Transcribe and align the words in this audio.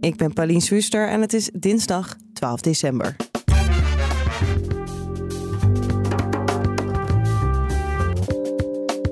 Ik 0.00 0.16
ben 0.16 0.32
Pauline 0.32 0.60
Swuster 0.60 1.08
en 1.08 1.20
het 1.20 1.32
is 1.32 1.50
dinsdag 1.52 2.16
12 2.32 2.60
december. 2.60 3.16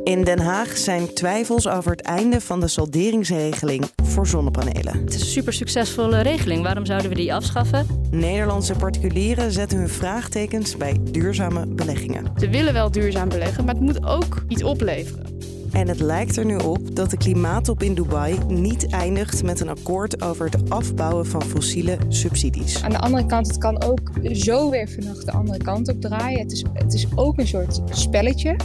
In 0.04 0.24
Den 0.24 0.38
Haag 0.38 0.76
zijn 0.76 1.14
twijfels 1.14 1.68
over 1.68 1.90
het 1.90 2.00
einde 2.00 2.40
van 2.40 2.60
de 2.60 2.68
salderingsregeling 2.68 3.84
voor 4.02 4.26
zonnepanelen. 4.26 4.98
Het 4.98 5.14
is 5.14 5.20
een 5.20 5.26
super 5.26 5.52
succesvolle 5.52 6.20
regeling. 6.20 6.62
Waarom 6.62 6.86
zouden 6.86 7.08
we 7.08 7.14
die 7.14 7.34
afschaffen? 7.34 7.86
Nederlandse 8.10 8.74
particulieren 8.74 9.52
zetten 9.52 9.78
hun 9.78 9.88
vraagtekens 9.88 10.76
bij 10.76 10.98
duurzame 11.10 11.66
beleggingen. 11.66 12.32
Ze 12.36 12.48
willen 12.48 12.72
wel 12.72 12.90
duurzaam 12.90 13.28
beleggen, 13.28 13.64
maar 13.64 13.74
het 13.74 13.82
moet 13.82 14.04
ook 14.06 14.44
iets 14.48 14.62
opleveren. 14.62 15.33
En 15.74 15.88
het 15.88 16.00
lijkt 16.00 16.36
er 16.36 16.44
nu 16.44 16.56
op 16.56 16.96
dat 16.96 17.10
de 17.10 17.16
klimaattop 17.16 17.82
in 17.82 17.94
Dubai 17.94 18.38
niet 18.48 18.86
eindigt 18.86 19.42
met 19.42 19.60
een 19.60 19.68
akkoord 19.68 20.22
over 20.22 20.50
het 20.50 20.70
afbouwen 20.70 21.26
van 21.26 21.42
fossiele 21.42 21.98
subsidies. 22.08 22.82
Aan 22.82 22.90
de 22.90 22.98
andere 22.98 23.26
kant, 23.26 23.46
het 23.46 23.58
kan 23.58 23.82
ook 23.82 24.00
zo 24.32 24.70
weer 24.70 24.88
vannacht 24.88 25.24
de 25.24 25.32
andere 25.32 25.58
kant 25.58 25.88
op 25.88 26.00
draaien. 26.00 26.38
Het 26.38 26.52
is, 26.52 26.64
het 26.72 26.94
is 26.94 27.06
ook 27.14 27.38
een 27.38 27.46
soort 27.46 27.80
spelletje 27.90 28.56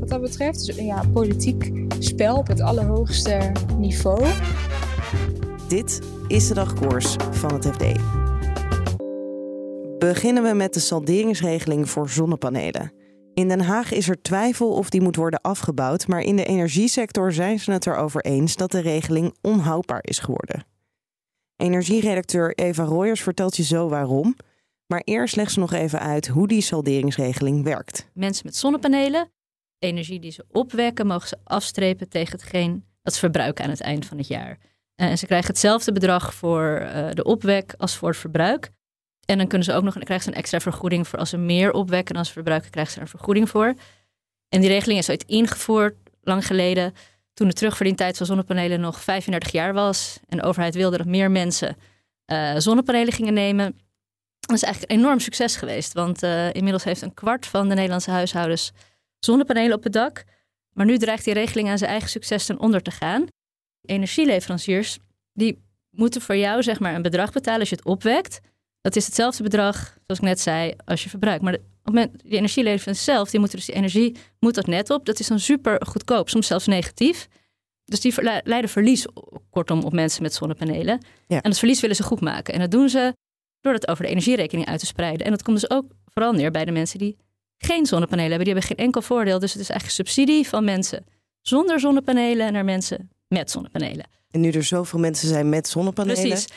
wat 0.00 0.08
dat 0.08 0.20
betreft. 0.20 0.66
Dus 0.66 0.76
ja, 0.76 1.02
politiek 1.12 1.72
spel 1.98 2.36
op 2.36 2.46
het 2.46 2.60
allerhoogste 2.60 3.52
niveau. 3.78 4.26
Dit 5.68 6.00
is 6.28 6.48
de 6.48 6.54
dagkoers 6.54 7.16
van 7.30 7.52
het 7.52 7.66
FD. 7.66 7.84
Beginnen 9.98 10.42
we 10.42 10.54
met 10.54 10.74
de 10.74 10.80
salderingsregeling 10.80 11.90
voor 11.90 12.08
zonnepanelen. 12.08 12.92
In 13.34 13.48
Den 13.48 13.60
Haag 13.60 13.92
is 13.92 14.08
er 14.08 14.22
twijfel 14.22 14.72
of 14.72 14.90
die 14.90 15.00
moet 15.00 15.16
worden 15.16 15.40
afgebouwd, 15.40 16.06
maar 16.06 16.20
in 16.20 16.36
de 16.36 16.44
energiesector 16.44 17.32
zijn 17.32 17.60
ze 17.60 17.72
het 17.72 17.86
erover 17.86 18.24
eens 18.24 18.56
dat 18.56 18.70
de 18.70 18.80
regeling 18.80 19.34
onhoudbaar 19.40 20.02
is 20.02 20.18
geworden. 20.18 20.66
Energieredacteur 21.56 22.54
Eva 22.54 22.84
Royers 22.84 23.22
vertelt 23.22 23.56
je 23.56 23.62
zo 23.62 23.88
waarom, 23.88 24.36
maar 24.86 25.02
eerst 25.04 25.36
legt 25.36 25.52
ze 25.52 25.58
nog 25.58 25.72
even 25.72 26.00
uit 26.00 26.26
hoe 26.26 26.48
die 26.48 26.60
salderingsregeling 26.60 27.64
werkt. 27.64 28.10
Mensen 28.12 28.46
met 28.46 28.56
zonnepanelen, 28.56 29.30
energie 29.78 30.20
die 30.20 30.32
ze 30.32 30.44
opwekken, 30.50 31.06
mogen 31.06 31.28
ze 31.28 31.38
afstrepen 31.44 32.08
tegen 32.08 32.32
hetgeen 32.32 32.84
dat 33.02 33.12
ze 33.12 33.18
verbruiken 33.18 33.64
aan 33.64 33.70
het 33.70 33.80
eind 33.80 34.06
van 34.06 34.18
het 34.18 34.26
jaar. 34.26 34.58
Eh, 34.94 35.08
en 35.08 35.18
ze 35.18 35.26
krijgen 35.26 35.48
hetzelfde 35.48 35.92
bedrag 35.92 36.34
voor 36.34 36.80
uh, 36.82 37.10
de 37.10 37.24
opwek 37.24 37.74
als 37.78 37.96
voor 37.96 38.08
het 38.08 38.18
verbruik. 38.18 38.70
En 39.26 39.38
dan 39.38 39.46
kunnen 39.46 39.66
ze 39.66 39.72
ook 39.72 39.82
nog, 39.82 39.98
krijgen 39.98 40.24
ze 40.24 40.30
een 40.30 40.36
extra 40.36 40.60
vergoeding 40.60 41.08
voor 41.08 41.18
als 41.18 41.30
ze 41.30 41.36
meer 41.36 41.72
opwekken 41.72 42.14
dan 42.14 42.24
ze 42.24 42.32
verbruiken, 42.32 42.70
krijgen 42.70 42.92
ze 42.92 42.98
er 42.98 43.04
een 43.04 43.10
vergoeding 43.10 43.48
voor. 43.48 43.74
En 44.48 44.60
die 44.60 44.68
regeling 44.68 44.98
is 44.98 45.10
ooit 45.10 45.24
ingevoerd, 45.24 45.96
lang 46.22 46.46
geleden, 46.46 46.94
toen 47.34 47.48
de 47.48 47.54
terugverdientijd 47.54 48.16
van 48.16 48.26
zonnepanelen 48.26 48.80
nog 48.80 49.00
35 49.00 49.52
jaar 49.52 49.72
was. 49.72 50.20
En 50.28 50.38
de 50.38 50.44
overheid 50.44 50.74
wilde 50.74 50.96
dat 50.96 51.06
meer 51.06 51.30
mensen 51.30 51.76
uh, 52.26 52.54
zonnepanelen 52.56 53.12
gingen 53.12 53.34
nemen. 53.34 53.78
Dat 54.40 54.56
is 54.56 54.62
eigenlijk 54.62 54.92
een 54.92 54.98
enorm 54.98 55.20
succes 55.20 55.56
geweest, 55.56 55.92
want 55.92 56.22
uh, 56.22 56.54
inmiddels 56.54 56.84
heeft 56.84 57.02
een 57.02 57.14
kwart 57.14 57.46
van 57.46 57.68
de 57.68 57.74
Nederlandse 57.74 58.10
huishoudens 58.10 58.72
zonnepanelen 59.18 59.76
op 59.76 59.82
het 59.82 59.92
dak. 59.92 60.24
Maar 60.72 60.86
nu 60.86 60.98
dreigt 60.98 61.24
die 61.24 61.34
regeling 61.34 61.68
aan 61.68 61.78
zijn 61.78 61.90
eigen 61.90 62.08
succes 62.08 62.46
ten 62.46 62.58
onder 62.58 62.82
te 62.82 62.90
gaan. 62.90 63.26
Energieleveranciers 63.82 64.98
die 65.32 65.62
moeten 65.90 66.20
voor 66.20 66.36
jou 66.36 66.62
zeg 66.62 66.80
maar 66.80 66.94
een 66.94 67.02
bedrag 67.02 67.32
betalen 67.32 67.60
als 67.60 67.68
je 67.68 67.76
het 67.76 67.84
opwekt. 67.84 68.40
Dat 68.84 68.96
is 68.96 69.06
hetzelfde 69.06 69.42
bedrag, 69.42 69.76
zoals 70.06 70.20
ik 70.20 70.26
net 70.26 70.40
zei, 70.40 70.72
als 70.84 71.02
je 71.02 71.08
verbruikt. 71.08 71.42
Maar 71.42 71.52
de, 71.52 71.60
moment, 71.82 72.10
die 72.24 72.94
zelf, 72.94 73.30
die 73.30 73.40
moeten 73.40 73.58
dus 73.58 73.66
die 73.66 73.74
energie, 73.74 74.16
moet 74.38 74.54
dat 74.54 74.66
net 74.66 74.90
op. 74.90 75.06
Dat 75.06 75.20
is 75.20 75.26
dan 75.26 75.40
super 75.40 75.86
goedkoop, 75.86 76.28
soms 76.28 76.46
zelfs 76.46 76.66
negatief. 76.66 77.28
Dus 77.84 78.00
die 78.00 78.14
leiden 78.44 78.70
verlies, 78.70 79.06
kortom, 79.50 79.82
op 79.82 79.92
mensen 79.92 80.22
met 80.22 80.34
zonnepanelen. 80.34 81.04
Ja. 81.26 81.40
En 81.42 81.50
dat 81.50 81.58
verlies 81.58 81.80
willen 81.80 81.96
ze 81.96 82.02
goed 82.02 82.20
maken. 82.20 82.54
En 82.54 82.60
dat 82.60 82.70
doen 82.70 82.88
ze 82.88 83.14
door 83.60 83.72
het 83.72 83.88
over 83.88 84.04
de 84.04 84.10
energierekening 84.10 84.66
uit 84.68 84.80
te 84.80 84.86
spreiden. 84.86 85.26
En 85.26 85.30
dat 85.30 85.42
komt 85.42 85.60
dus 85.60 85.70
ook 85.70 85.84
vooral 86.06 86.32
neer 86.32 86.50
bij 86.50 86.64
de 86.64 86.72
mensen 86.72 86.98
die 86.98 87.16
geen 87.58 87.86
zonnepanelen 87.86 88.30
hebben. 88.30 88.46
Die 88.46 88.54
hebben 88.54 88.76
geen 88.76 88.86
enkel 88.86 89.02
voordeel. 89.02 89.38
Dus 89.38 89.52
het 89.52 89.62
is 89.62 89.68
eigenlijk 89.68 89.98
subsidie 89.98 90.48
van 90.48 90.64
mensen 90.64 91.04
zonder 91.40 91.80
zonnepanelen 91.80 92.52
naar 92.52 92.64
mensen 92.64 93.10
met 93.28 93.50
zonnepanelen. 93.50 94.06
En 94.30 94.40
nu 94.40 94.50
er 94.50 94.64
zoveel 94.64 94.98
mensen 94.98 95.28
zijn 95.28 95.48
met 95.48 95.68
zonnepanelen. 95.68 96.22
Precies. 96.22 96.48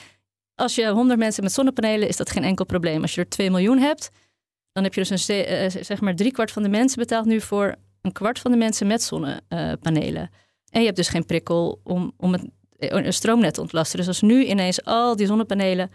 Als 0.57 0.75
je 0.75 0.87
100 0.87 1.19
mensen 1.19 1.43
met 1.43 1.51
zonnepanelen, 1.51 2.07
is 2.07 2.17
dat 2.17 2.31
geen 2.31 2.43
enkel 2.43 2.65
probleem. 2.65 3.01
Als 3.01 3.15
je 3.15 3.21
er 3.21 3.29
2 3.29 3.49
miljoen 3.49 3.77
hebt, 3.77 4.09
dan 4.71 4.83
heb 4.83 4.93
je 4.93 5.05
dus 5.05 5.27
een, 5.27 5.63
uh, 5.63 5.83
zeg 5.83 6.01
maar 6.01 6.15
driekwart 6.15 6.51
van 6.51 6.63
de 6.63 6.69
mensen 6.69 6.99
betaalt 6.99 7.25
nu 7.25 7.41
voor 7.41 7.75
een 8.01 8.11
kwart 8.11 8.39
van 8.39 8.51
de 8.51 8.57
mensen 8.57 8.87
met 8.87 9.03
zonnepanelen. 9.03 10.29
En 10.69 10.79
je 10.79 10.85
hebt 10.85 10.97
dus 10.97 11.09
geen 11.09 11.25
prikkel 11.25 11.79
om, 11.83 12.13
om 12.17 12.31
het, 12.31 12.41
een 12.77 13.13
stroomnet 13.13 13.53
te 13.53 13.61
ontlasten. 13.61 13.97
Dus 13.97 14.07
als 14.07 14.21
nu 14.21 14.45
ineens 14.45 14.83
al 14.83 15.15
die 15.15 15.27
zonnepanelen 15.27 15.91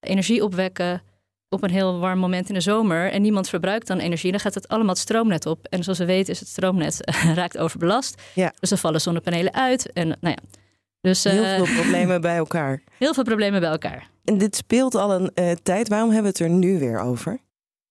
energie 0.00 0.44
opwekken 0.44 1.02
op 1.48 1.62
een 1.62 1.70
heel 1.70 1.98
warm 1.98 2.18
moment 2.18 2.48
in 2.48 2.54
de 2.54 2.60
zomer 2.60 3.10
en 3.12 3.22
niemand 3.22 3.48
verbruikt 3.48 3.86
dan 3.86 3.98
energie, 3.98 4.30
dan 4.30 4.40
gaat 4.40 4.54
het 4.54 4.68
allemaal 4.68 4.88
het 4.94 4.98
stroomnet 4.98 5.46
op. 5.46 5.66
En 5.66 5.82
zoals 5.82 5.98
we 5.98 6.04
weten 6.04 6.32
is 6.32 6.40
het 6.40 6.48
stroomnet 6.48 7.10
raakt 7.34 7.58
overbelast. 7.58 8.22
Ja. 8.34 8.52
Dus 8.60 8.68
dan 8.68 8.78
vallen 8.78 9.00
zonnepanelen 9.00 9.54
uit. 9.54 9.92
En 9.92 10.08
nou 10.08 10.18
ja, 10.20 10.59
dus, 11.00 11.24
heel 11.24 11.44
veel 11.44 11.66
uh, 11.66 11.80
problemen 11.80 12.20
bij 12.20 12.36
elkaar. 12.36 12.82
Heel 12.98 13.14
veel 13.14 13.24
problemen 13.24 13.60
bij 13.60 13.70
elkaar. 13.70 14.08
En 14.24 14.38
dit 14.38 14.56
speelt 14.56 14.94
al 14.94 15.12
een 15.12 15.30
uh, 15.34 15.52
tijd. 15.62 15.88
Waarom 15.88 16.10
hebben 16.10 16.32
we 16.32 16.38
het 16.38 16.50
er 16.52 16.56
nu 16.56 16.78
weer 16.78 16.98
over? 16.98 17.38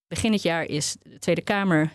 Begin 0.08 0.32
het 0.32 0.42
jaar 0.42 0.64
is 0.64 0.96
de 1.02 1.20
Tweede 1.20 1.42
Kamer 1.42 1.92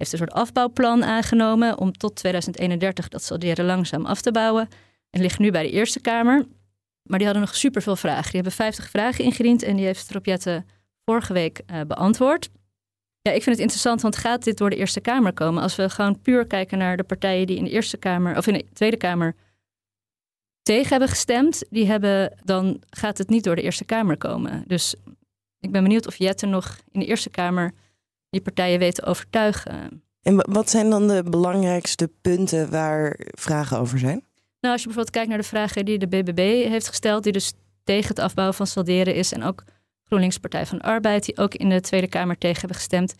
heeft 0.00 0.12
een 0.12 0.18
soort 0.18 0.32
afbouwplan 0.32 1.04
aangenomen 1.04 1.78
om 1.78 1.92
tot 1.92 2.16
2031 2.16 3.08
dat 3.08 3.22
salderen 3.22 3.64
langzaam 3.64 4.06
af 4.06 4.20
te 4.20 4.32
bouwen. 4.32 4.68
En 5.10 5.20
ligt 5.20 5.38
nu 5.38 5.50
bij 5.50 5.62
de 5.62 5.70
Eerste 5.70 6.00
Kamer. 6.00 6.46
Maar 7.02 7.18
die 7.18 7.26
hadden 7.26 7.46
nog 7.46 7.56
superveel 7.56 7.96
vragen. 7.96 8.22
Die 8.22 8.32
hebben 8.32 8.52
50 8.52 8.90
vragen 8.90 9.24
ingediend 9.24 9.62
en 9.62 9.76
die 9.76 9.84
heeft 9.84 10.12
Rob 10.12 10.26
Jette 10.26 10.64
vorige 11.04 11.32
week 11.32 11.60
uh, 11.66 11.80
beantwoord. 11.86 12.48
Ja, 13.20 13.32
ik 13.32 13.42
vind 13.42 13.56
het 13.56 13.64
interessant, 13.64 14.02
want 14.02 14.16
gaat 14.16 14.44
dit 14.44 14.58
door 14.58 14.70
de 14.70 14.76
Eerste 14.76 15.00
Kamer 15.00 15.32
komen? 15.32 15.62
Als 15.62 15.76
we 15.76 15.90
gewoon 15.90 16.20
puur 16.20 16.46
kijken 16.46 16.78
naar 16.78 16.96
de 16.96 17.02
partijen 17.02 17.46
die 17.46 17.56
in 17.56 17.64
de 17.64 17.70
Eerste 17.70 17.96
Kamer 17.96 18.36
of 18.36 18.46
in 18.46 18.52
de 18.52 18.64
Tweede 18.72 18.96
Kamer 18.96 19.34
tegen 20.62 20.88
hebben 20.88 21.08
gestemd, 21.08 21.62
die 21.70 21.86
hebben, 21.86 22.38
dan 22.44 22.82
gaat 22.90 23.18
het 23.18 23.28
niet 23.28 23.44
door 23.44 23.56
de 23.56 23.62
Eerste 23.62 23.84
Kamer 23.84 24.16
komen. 24.16 24.64
Dus 24.66 24.94
ik 25.60 25.72
ben 25.72 25.82
benieuwd 25.82 26.06
of 26.06 26.16
Jette 26.16 26.46
nog 26.46 26.78
in 26.90 27.00
de 27.00 27.06
Eerste 27.06 27.30
Kamer 27.30 27.72
die 28.30 28.40
partijen 28.40 28.78
weet 28.78 28.94
te 28.94 29.04
overtuigen. 29.04 30.02
En 30.22 30.36
wat 30.36 30.70
zijn 30.70 30.90
dan 30.90 31.08
de 31.08 31.22
belangrijkste 31.22 32.10
punten 32.20 32.70
waar 32.70 33.18
vragen 33.30 33.78
over 33.78 33.98
zijn? 33.98 34.24
Nou, 34.60 34.72
als 34.72 34.82
je 34.82 34.88
bijvoorbeeld 34.88 35.10
kijkt 35.10 35.28
naar 35.28 35.38
de 35.38 35.44
vragen 35.44 35.84
die 35.84 35.98
de 35.98 36.08
BBB 36.08 36.68
heeft 36.68 36.88
gesteld, 36.88 37.22
die 37.22 37.32
dus 37.32 37.52
tegen 37.84 38.08
het 38.08 38.18
afbouwen 38.18 38.56
van 38.56 38.66
salderen 38.66 39.14
is, 39.14 39.32
en 39.32 39.42
ook 39.42 39.64
GroenLinks 40.04 40.38
Partij 40.38 40.66
van 40.66 40.78
de 40.78 40.84
Arbeid, 40.84 41.24
die 41.24 41.38
ook 41.38 41.54
in 41.54 41.68
de 41.68 41.80
Tweede 41.80 42.08
Kamer 42.08 42.38
tegen 42.38 42.58
hebben 42.58 42.76
gestemd. 42.76 43.14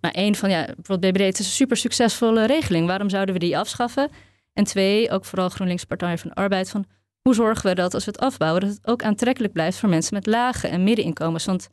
Nou, 0.00 0.14
één 0.14 0.34
van, 0.34 0.50
ja, 0.50 0.64
bijvoorbeeld 0.64 1.12
BBB, 1.12 1.24
het 1.24 1.38
is 1.38 1.46
een 1.46 1.52
super 1.52 1.76
succesvolle 1.76 2.46
regeling. 2.46 2.86
Waarom 2.86 3.08
zouden 3.08 3.34
we 3.34 3.40
die 3.40 3.58
afschaffen? 3.58 4.10
En 4.54 4.64
twee, 4.64 5.10
ook 5.10 5.24
vooral 5.24 5.48
GroenLinks 5.48 5.84
Partij 5.84 6.18
van 6.18 6.28
de 6.28 6.36
Arbeid, 6.36 6.70
van 6.70 6.84
hoe 7.20 7.34
zorgen 7.34 7.68
we 7.68 7.74
dat 7.74 7.94
als 7.94 8.04
we 8.04 8.10
het 8.10 8.20
afbouwen, 8.20 8.60
dat 8.60 8.70
het 8.70 8.86
ook 8.86 9.02
aantrekkelijk 9.02 9.52
blijft 9.52 9.78
voor 9.78 9.88
mensen 9.88 10.14
met 10.14 10.26
lage 10.26 10.68
en 10.68 10.84
middeninkomens? 10.84 11.44
Want 11.44 11.68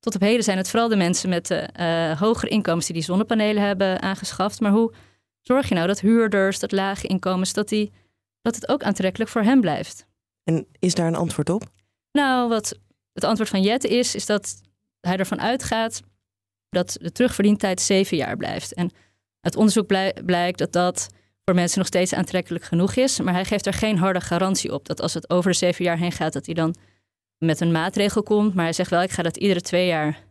tot 0.00 0.14
op 0.14 0.20
heden 0.20 0.44
zijn 0.44 0.56
het 0.56 0.70
vooral 0.70 0.88
de 0.88 0.96
mensen 0.96 1.28
met 1.28 1.50
uh, 1.50 2.20
hogere 2.20 2.50
inkomens 2.50 2.86
die 2.86 2.94
die 2.94 3.04
zonnepanelen 3.04 3.62
hebben 3.62 4.02
aangeschaft. 4.02 4.60
Maar 4.60 4.70
hoe 4.70 4.92
zorg 5.40 5.68
je 5.68 5.74
nou 5.74 5.86
dat 5.86 6.00
huurders, 6.00 6.58
dat 6.58 6.72
lage 6.72 7.06
inkomens, 7.06 7.52
dat, 7.52 7.68
die, 7.68 7.92
dat 8.42 8.54
het 8.54 8.68
ook 8.68 8.82
aantrekkelijk 8.82 9.30
voor 9.30 9.42
hen 9.42 9.60
blijft? 9.60 10.06
En 10.44 10.66
is 10.78 10.94
daar 10.94 11.06
een 11.06 11.14
antwoord 11.14 11.50
op? 11.50 11.62
Nou, 12.12 12.48
wat 12.48 12.78
het 13.12 13.24
antwoord 13.24 13.48
van 13.50 13.62
Jet 13.62 13.84
is, 13.84 14.14
is 14.14 14.26
dat 14.26 14.60
hij 15.00 15.16
ervan 15.16 15.40
uitgaat 15.40 16.02
dat 16.68 16.96
de 17.00 17.12
terugverdientijd 17.12 17.80
zeven 17.80 18.16
jaar 18.16 18.36
blijft. 18.36 18.74
En 18.74 18.90
uit 19.40 19.56
onderzoek 19.56 19.86
blijkt 20.24 20.58
dat 20.58 20.72
dat 20.72 21.08
voor 21.50 21.54
mensen 21.54 21.78
nog 21.78 21.86
steeds 21.86 22.14
aantrekkelijk 22.14 22.64
genoeg 22.64 22.94
is. 22.94 23.20
Maar 23.20 23.34
hij 23.34 23.44
geeft 23.44 23.66
er 23.66 23.72
geen 23.72 23.98
harde 23.98 24.20
garantie 24.20 24.72
op 24.72 24.86
dat 24.86 25.00
als 25.00 25.14
het 25.14 25.30
over 25.30 25.50
de 25.50 25.56
zeven 25.56 25.84
jaar 25.84 25.98
heen 25.98 26.12
gaat, 26.12 26.32
dat 26.32 26.46
hij 26.46 26.54
dan 26.54 26.74
met 27.38 27.60
een 27.60 27.72
maatregel 27.72 28.22
komt. 28.22 28.54
Maar 28.54 28.64
hij 28.64 28.72
zegt 28.72 28.90
wel, 28.90 29.02
ik 29.02 29.10
ga 29.10 29.22
dat 29.22 29.36
iedere 29.36 29.60
twee 29.60 29.86
jaar 29.86 30.24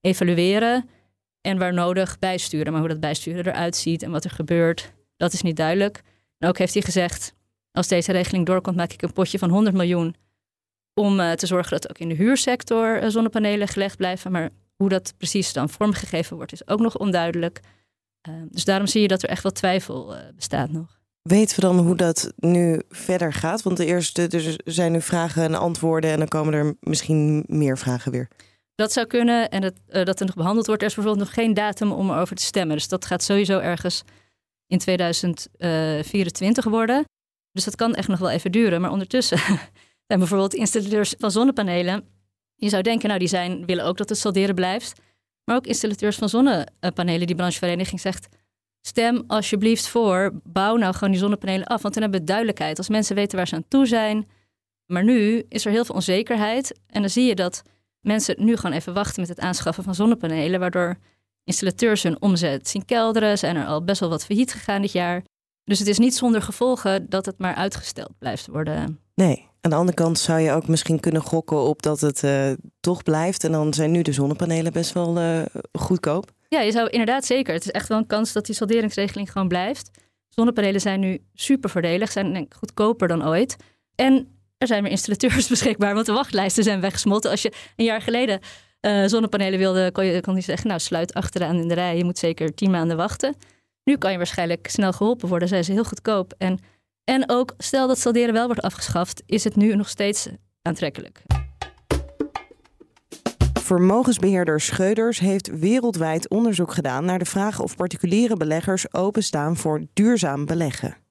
evalueren 0.00 0.88
en 1.40 1.58
waar 1.58 1.72
nodig 1.72 2.18
bijsturen. 2.18 2.72
Maar 2.72 2.80
hoe 2.80 2.90
dat 2.90 3.00
bijsturen 3.00 3.46
eruit 3.46 3.76
ziet 3.76 4.02
en 4.02 4.10
wat 4.10 4.24
er 4.24 4.30
gebeurt, 4.30 4.92
dat 5.16 5.32
is 5.32 5.42
niet 5.42 5.56
duidelijk. 5.56 6.02
En 6.38 6.48
ook 6.48 6.58
heeft 6.58 6.74
hij 6.74 6.82
gezegd, 6.82 7.34
als 7.72 7.88
deze 7.88 8.12
regeling 8.12 8.46
doorkomt, 8.46 8.76
maak 8.76 8.92
ik 8.92 9.02
een 9.02 9.12
potje 9.12 9.38
van 9.38 9.50
100 9.50 9.76
miljoen 9.76 10.14
om 10.94 11.20
uh, 11.20 11.32
te 11.32 11.46
zorgen 11.46 11.70
dat 11.70 11.88
ook 11.88 11.98
in 11.98 12.08
de 12.08 12.14
huursector 12.14 13.02
uh, 13.02 13.08
zonnepanelen 13.08 13.68
gelegd 13.68 13.96
blijven. 13.96 14.32
Maar 14.32 14.50
hoe 14.76 14.88
dat 14.88 15.14
precies 15.16 15.52
dan 15.52 15.68
vormgegeven 15.68 16.36
wordt, 16.36 16.52
is 16.52 16.68
ook 16.68 16.80
nog 16.80 16.98
onduidelijk. 16.98 17.60
Uh, 18.28 18.34
dus 18.50 18.64
daarom 18.64 18.86
zie 18.86 19.02
je 19.02 19.08
dat 19.08 19.22
er 19.22 19.28
echt 19.28 19.42
wel 19.42 19.52
twijfel 19.52 20.14
bestaat 20.36 20.70
nog. 20.70 20.98
Weten 21.22 21.54
we 21.54 21.60
dan 21.60 21.78
hoe 21.78 21.96
dat 21.96 22.32
nu 22.36 22.80
verder 22.88 23.32
gaat? 23.32 23.62
Want 23.62 23.76
de 23.76 23.86
eerste, 23.86 24.28
er 24.28 24.56
zijn 24.64 24.92
nu 24.92 25.00
vragen 25.00 25.42
en 25.42 25.54
antwoorden 25.54 26.10
en 26.10 26.18
dan 26.18 26.28
komen 26.28 26.54
er 26.54 26.76
misschien 26.80 27.44
meer 27.46 27.78
vragen 27.78 28.12
weer. 28.12 28.28
Dat 28.74 28.92
zou 28.92 29.06
kunnen 29.06 29.50
en 29.50 29.60
dat, 29.60 29.74
dat 30.06 30.20
er 30.20 30.26
nog 30.26 30.34
behandeld 30.34 30.66
wordt. 30.66 30.82
Er 30.82 30.88
is 30.88 30.94
bijvoorbeeld 30.94 31.26
nog 31.26 31.34
geen 31.34 31.54
datum 31.54 31.92
om 31.92 32.10
erover 32.10 32.36
te 32.36 32.42
stemmen. 32.42 32.76
Dus 32.76 32.88
dat 32.88 33.04
gaat 33.04 33.22
sowieso 33.22 33.58
ergens 33.58 34.02
in 34.66 34.78
2024 34.78 36.64
worden. 36.64 37.04
Dus 37.52 37.64
dat 37.64 37.76
kan 37.76 37.94
echt 37.94 38.08
nog 38.08 38.18
wel 38.18 38.30
even 38.30 38.52
duren. 38.52 38.80
Maar 38.80 38.90
ondertussen 38.90 39.38
zijn 40.06 40.18
bijvoorbeeld 40.18 40.54
installateurs 40.54 41.14
van 41.18 41.30
zonnepanelen. 41.30 42.04
Je 42.54 42.68
zou 42.68 42.82
denken, 42.82 43.08
nou 43.08 43.20
die 43.20 43.28
zijn, 43.28 43.66
willen 43.66 43.84
ook 43.84 43.96
dat 43.96 44.08
het 44.08 44.18
salderen 44.18 44.54
blijft. 44.54 45.00
Maar 45.46 45.56
ook 45.56 45.66
installateurs 45.66 46.16
van 46.16 46.28
zonnepanelen, 46.28 47.26
die 47.26 47.36
branchevereniging 47.36 48.00
zegt... 48.00 48.28
stem 48.80 49.24
alsjeblieft 49.26 49.88
voor, 49.88 50.40
bouw 50.44 50.76
nou 50.76 50.94
gewoon 50.94 51.10
die 51.10 51.20
zonnepanelen 51.20 51.66
af. 51.66 51.82
Want 51.82 51.94
dan 51.94 52.02
hebben 52.02 52.20
we 52.20 52.26
duidelijkheid. 52.26 52.78
Als 52.78 52.88
mensen 52.88 53.14
weten 53.14 53.36
waar 53.36 53.48
ze 53.48 53.54
aan 53.54 53.68
toe 53.68 53.86
zijn. 53.86 54.28
Maar 54.86 55.04
nu 55.04 55.44
is 55.48 55.64
er 55.64 55.72
heel 55.72 55.84
veel 55.84 55.94
onzekerheid. 55.94 56.78
En 56.86 57.00
dan 57.00 57.10
zie 57.10 57.24
je 57.24 57.34
dat 57.34 57.62
mensen 58.00 58.34
nu 58.38 58.56
gewoon 58.56 58.76
even 58.76 58.94
wachten 58.94 59.20
met 59.20 59.28
het 59.28 59.40
aanschaffen 59.40 59.84
van 59.84 59.94
zonnepanelen. 59.94 60.60
Waardoor 60.60 60.98
installateurs 61.44 62.02
hun 62.02 62.22
omzet 62.22 62.68
zien 62.68 62.84
kelderen. 62.84 63.38
Zijn 63.38 63.56
er 63.56 63.66
al 63.66 63.84
best 63.84 64.00
wel 64.00 64.08
wat 64.08 64.24
failliet 64.24 64.52
gegaan 64.52 64.82
dit 64.82 64.92
jaar. 64.92 65.24
Dus 65.64 65.78
het 65.78 65.88
is 65.88 65.98
niet 65.98 66.16
zonder 66.16 66.42
gevolgen 66.42 67.08
dat 67.08 67.26
het 67.26 67.38
maar 67.38 67.54
uitgesteld 67.54 68.18
blijft 68.18 68.46
worden. 68.46 69.00
Nee, 69.14 69.45
aan 69.66 69.72
de 69.72 69.78
andere 69.78 70.04
kant 70.04 70.18
zou 70.18 70.40
je 70.40 70.52
ook 70.52 70.68
misschien 70.68 71.00
kunnen 71.00 71.22
gokken 71.22 71.56
op 71.56 71.82
dat 71.82 72.00
het 72.00 72.22
uh, 72.22 72.50
toch 72.80 73.02
blijft. 73.02 73.44
En 73.44 73.52
dan 73.52 73.74
zijn 73.74 73.90
nu 73.90 74.02
de 74.02 74.12
zonnepanelen 74.12 74.72
best 74.72 74.92
wel 74.92 75.18
uh, 75.18 75.42
goedkoop. 75.72 76.30
Ja, 76.48 76.60
je 76.60 76.70
zou 76.70 76.88
inderdaad 76.88 77.24
zeker. 77.24 77.54
Het 77.54 77.64
is 77.64 77.70
echt 77.70 77.88
wel 77.88 77.98
een 77.98 78.06
kans 78.06 78.32
dat 78.32 78.46
die 78.46 78.54
salderingsregeling 78.54 79.32
gewoon 79.32 79.48
blijft. 79.48 79.90
Zonnepanelen 80.28 80.80
zijn 80.80 81.00
nu 81.00 81.18
super 81.34 81.70
voordelig, 81.70 82.12
zijn 82.12 82.46
goedkoper 82.56 83.08
dan 83.08 83.26
ooit. 83.26 83.56
En 83.94 84.28
er 84.58 84.66
zijn 84.66 84.82
meer 84.82 84.90
installateurs 84.90 85.48
beschikbaar, 85.56 85.94
want 85.94 86.06
de 86.06 86.12
wachtlijsten 86.12 86.64
zijn 86.64 86.80
weggesmolten. 86.80 87.30
Als 87.30 87.42
je 87.42 87.52
een 87.76 87.84
jaar 87.84 88.00
geleden 88.00 88.40
uh, 88.80 89.06
zonnepanelen 89.06 89.58
wilde, 89.58 89.92
kon 89.92 90.04
je, 90.04 90.20
kon 90.20 90.34
je 90.34 90.40
zeggen, 90.40 90.68
nou 90.68 90.80
sluit 90.80 91.14
achteraan 91.14 91.60
in 91.60 91.68
de 91.68 91.74
rij. 91.74 91.96
Je 91.96 92.04
moet 92.04 92.18
zeker 92.18 92.54
tien 92.54 92.70
maanden 92.70 92.96
wachten. 92.96 93.34
Nu 93.84 93.96
kan 93.96 94.10
je 94.10 94.16
waarschijnlijk 94.16 94.68
snel 94.70 94.92
geholpen 94.92 95.28
worden. 95.28 95.48
Zijn 95.48 95.64
ze 95.64 95.72
heel 95.72 95.84
goedkoop. 95.84 96.34
En, 96.38 96.58
en 97.06 97.24
ook, 97.26 97.54
stel 97.58 97.88
dat 97.88 97.98
salderen 97.98 98.34
wel 98.34 98.46
wordt 98.46 98.62
afgeschaft, 98.62 99.22
is 99.26 99.44
het 99.44 99.56
nu 99.56 99.74
nog 99.74 99.88
steeds 99.88 100.28
aantrekkelijk. 100.62 101.22
Vermogensbeheerder 103.60 104.60
Scheuders 104.60 105.18
heeft 105.18 105.58
wereldwijd 105.58 106.28
onderzoek 106.28 106.72
gedaan 106.72 107.04
naar 107.04 107.18
de 107.18 107.24
vraag 107.24 107.60
of 107.60 107.76
particuliere 107.76 108.36
beleggers 108.36 108.94
openstaan 108.94 109.56
voor 109.56 109.86
duurzaam 109.92 110.46
beleggen. 110.46 111.05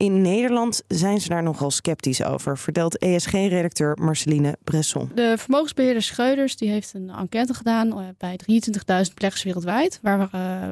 In 0.00 0.20
Nederland 0.20 0.82
zijn 0.88 1.20
ze 1.20 1.28
daar 1.28 1.42
nogal 1.42 1.70
sceptisch 1.70 2.22
over, 2.22 2.58
vertelt 2.58 2.98
ESG-redacteur 2.98 3.96
Marceline 4.00 4.56
Bresson. 4.64 5.10
De 5.14 5.34
vermogensbeheerder 5.38 6.02
Scheuders 6.02 6.56
die 6.56 6.70
heeft 6.70 6.94
een 6.94 7.10
enquête 7.10 7.54
gedaan 7.54 7.90
eh, 7.92 8.06
bij 8.18 8.38
23.000 8.52 9.14
beleggers 9.14 9.42
wereldwijd, 9.42 10.00
uh, 10.02 10.22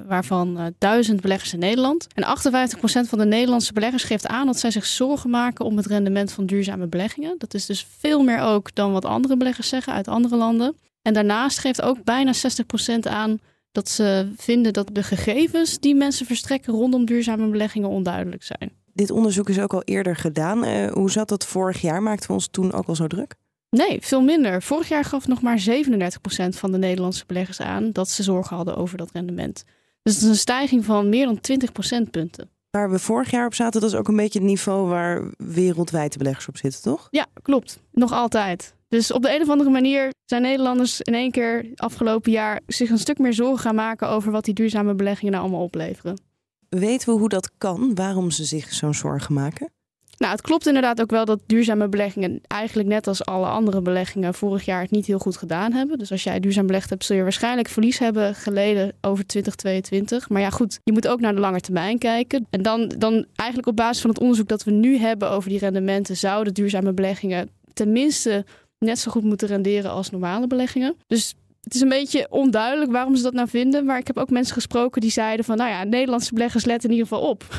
waarvan 0.07 0.75
1000 0.79 1.17
uh, 1.17 1.23
beleggers 1.23 1.53
in 1.53 1.59
Nederland. 1.59 2.07
En 2.15 2.25
58% 2.25 2.81
van 3.09 3.19
de 3.19 3.25
Nederlandse 3.25 3.73
beleggers 3.73 4.05
geeft 4.05 4.27
aan 4.27 4.47
dat 4.47 4.59
zij 4.59 4.71
zich 4.71 4.87
zorgen 4.87 5.31
maken 5.31 5.65
om 5.65 5.77
het 5.77 5.87
rendement 5.87 6.33
van 6.33 6.47
duurzame 6.47 6.87
beleggingen. 6.87 7.35
Dat 7.39 7.55
is 7.55 7.67
dus 7.67 7.87
veel 7.99 8.23
meer 8.23 8.41
ook 8.41 8.75
dan 8.75 8.93
wat 8.93 9.05
andere 9.05 9.37
beleggers 9.37 9.69
zeggen 9.69 9.93
uit 9.93 10.09
andere 10.09 10.37
landen. 10.37 10.77
En 11.03 11.15
daarnaast 11.15 11.59
geeft 11.59 11.83
ook 11.83 12.05
bijna 12.05 12.33
60% 12.35 12.99
aan 13.03 13.41
dat 13.73 13.89
ze 13.89 14.33
vinden 14.37 14.73
dat 14.73 14.89
de 14.93 15.03
gegevens 15.03 15.79
die 15.79 15.95
mensen 15.95 16.27
verstrekken 16.27 16.73
rondom 16.73 17.05
duurzame 17.05 17.49
beleggingen 17.49 17.89
onduidelijk 17.89 18.43
zijn. 18.43 18.79
Dit 18.99 19.11
onderzoek 19.11 19.49
is 19.49 19.61
ook 19.61 19.73
al 19.73 19.83
eerder 19.83 20.17
gedaan. 20.17 20.65
Uh, 20.65 20.91
hoe 20.91 21.11
zat 21.11 21.29
dat 21.29 21.47
vorig 21.47 21.81
jaar? 21.81 22.03
Maakten 22.03 22.29
we 22.29 22.33
ons 22.33 22.49
toen 22.51 22.73
ook 22.73 22.87
al 22.87 22.95
zo 22.95 23.07
druk? 23.07 23.35
Nee, 23.71 23.99
veel 24.01 24.21
minder. 24.21 24.63
Vorig 24.63 24.89
jaar 24.89 25.05
gaf 25.05 25.27
nog 25.27 25.43
maar 25.43 25.59
37% 25.59 26.49
van 26.49 26.73
de 26.73 26.79
Nederlandse 26.79 27.25
beleggers 27.27 27.61
aan 27.61 27.93
dat 27.93 28.09
ze 28.09 28.23
zorgen 28.23 28.57
hadden 28.57 28.77
over 28.77 28.99
dat 28.99 29.11
rendement. 29.13 29.65
Dus 30.03 30.15
het 30.15 30.23
is 30.23 30.29
een 30.29 30.37
stijging 30.37 30.85
van 30.85 31.09
meer 31.09 31.27
dan 31.27 31.41
20 31.41 31.73
procentpunten. 31.73 32.51
Waar 32.71 32.91
we 32.91 32.99
vorig 32.99 33.31
jaar 33.31 33.47
op 33.47 33.55
zaten, 33.55 33.81
dat 33.81 33.91
is 33.91 33.97
ook 33.97 34.09
een 34.09 34.17
beetje 34.17 34.39
het 34.39 34.49
niveau 34.49 34.89
waar 34.89 35.23
wereldwijd 35.37 36.13
de 36.13 36.19
beleggers 36.19 36.49
op 36.49 36.57
zitten, 36.57 36.83
toch? 36.83 37.09
Ja, 37.11 37.27
klopt. 37.43 37.81
Nog 37.93 38.13
altijd. 38.13 38.75
Dus 38.89 39.13
op 39.13 39.23
de 39.23 39.35
een 39.35 39.43
of 39.43 39.49
andere 39.49 39.71
manier 39.71 40.11
zijn 40.25 40.43
Nederlanders 40.43 41.01
in 41.01 41.15
één 41.15 41.31
keer 41.31 41.67
afgelopen 41.75 42.33
jaar 42.33 42.61
zich 42.67 42.91
een 42.91 42.99
stuk 42.99 43.19
meer 43.19 43.35
zorgen 43.35 43.59
gaan 43.59 43.75
maken 43.75 44.09
over 44.09 44.33
wat 44.33 44.45
die 44.45 44.55
duurzame 44.55 44.95
beleggingen 44.95 45.33
nou 45.33 45.45
allemaal 45.45 45.65
opleveren. 45.65 46.28
Weten 46.69 47.09
we 47.13 47.19
hoe 47.21 47.29
dat 47.29 47.51
kan? 47.59 47.95
Waarom 47.95 48.31
ze 48.31 48.45
zich 48.45 48.73
zo'n 48.73 48.95
zorgen 48.95 49.35
maken? 49.35 49.71
Nou, 50.19 50.33
het 50.33 50.41
klopt 50.41 50.67
inderdaad 50.67 51.01
ook 51.01 51.11
wel 51.11 51.25
dat 51.25 51.41
duurzame 51.47 51.89
beleggingen 51.89 52.41
eigenlijk 52.47 52.89
net 52.89 53.07
als 53.07 53.25
alle 53.25 53.47
andere 53.47 53.83
beleggingen 53.83 54.35
vorig 54.35 54.65
jaar 54.65 54.81
het 54.81 54.91
niet 54.91 55.07
heel 55.07 55.19
goed 55.19 55.37
gedaan 55.37 55.73
hebben. 55.73 55.99
Dus 55.99 56.11
als 56.11 56.23
jij 56.23 56.41
duurzaam 56.41 56.67
belegd 56.67 56.91
hebt, 56.91 57.05
zul 57.05 57.17
je 57.17 57.23
waarschijnlijk 57.23 57.69
verlies 57.69 57.99
hebben 57.99 58.35
geleden 58.35 58.93
over 59.01 59.27
2022. 59.27 60.29
Maar 60.29 60.41
ja, 60.41 60.51
goed, 60.51 60.81
je 60.85 60.93
moet 60.93 61.09
ook 61.09 61.21
naar 61.21 61.35
de 61.35 61.41
lange 61.41 61.61
termijn 61.61 61.99
kijken. 61.99 62.47
En 62.51 62.63
dan, 62.63 62.89
dan 62.99 63.27
eigenlijk 63.35 63.69
op 63.69 63.77
basis 63.77 64.01
van 64.01 64.11
het 64.11 64.21
onderzoek 64.21 64.49
dat 64.49 64.65
we 64.65 64.71
nu 64.71 64.97
hebben 64.97 65.31
over 65.31 65.51
die 65.51 65.59
rendementen, 65.59 66.17
zouden 66.17 66.55
duurzame 66.55 66.93
beleggingen 66.93 67.51
tenminste 67.73 68.45
net 68.79 68.99
zo 68.99 69.11
goed 69.11 69.25
moeten 69.25 69.49
renderen 69.49 69.91
als 69.91 70.11
normale 70.11 70.47
beleggingen. 70.47 70.97
Dus 71.07 71.35
het 71.69 71.77
is 71.77 71.83
een 71.83 71.89
beetje 71.89 72.27
onduidelijk 72.31 72.93
waarom 72.93 73.17
ze 73.17 73.23
dat 73.23 73.33
nou 73.33 73.49
vinden. 73.49 73.85
Maar 73.85 73.99
ik 73.99 74.07
heb 74.07 74.19
ook 74.19 74.31
mensen 74.31 74.55
gesproken 74.55 75.01
die 75.01 75.11
zeiden 75.11 75.45
van... 75.45 75.57
nou 75.57 75.71
ja, 75.71 75.85
Nederlandse 75.85 76.35
beleggers 76.35 76.65
letten 76.65 76.91
in 76.91 76.95
ieder 76.97 77.09
geval 77.09 77.29
op. 77.29 77.45